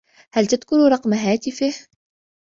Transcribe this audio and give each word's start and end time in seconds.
هل 0.33 0.47
تذكر 0.47 0.75
رقم 0.91 1.13
هاتفه؟ 1.13 1.73